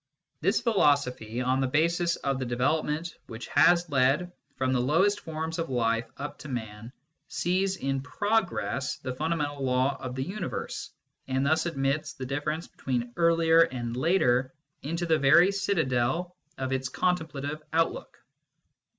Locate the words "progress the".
8.01-9.13